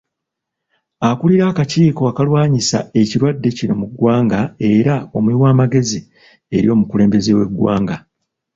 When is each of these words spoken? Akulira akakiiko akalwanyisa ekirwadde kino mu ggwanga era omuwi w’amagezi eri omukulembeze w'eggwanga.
Akulira 1.09 1.43
akakiiko 1.51 2.01
akalwanyisa 2.11 2.77
ekirwadde 3.01 3.49
kino 3.57 3.73
mu 3.81 3.85
ggwanga 3.91 4.39
era 4.73 4.95
omuwi 5.15 5.35
w’amagezi 5.43 5.99
eri 6.55 6.67
omukulembeze 6.75 7.31
w'eggwanga. 7.37 7.95